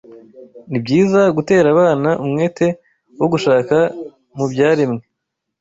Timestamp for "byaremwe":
4.51-5.01